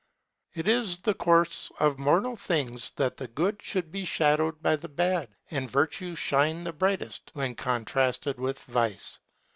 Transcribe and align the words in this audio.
It 0.55 0.67
is 0.67 0.97
the 0.97 1.13
course 1.13 1.71
of 1.79 1.99
mortal 1.99 2.35
things 2.35 2.89
that 2.95 3.17
the 3.17 3.27
good 3.27 3.61
should 3.61 3.91
be 3.91 4.03
shadowed 4.03 4.59
by 4.59 4.75
the 4.77 4.89
bad, 4.89 5.35
and 5.51 5.69
virtue 5.69 6.15
shine 6.15 6.63
the 6.63 6.73
brightest 6.73 7.29
when 7.35 7.53
contrasted 7.53 8.39
with 8.39 8.63
vice. 8.63 9.19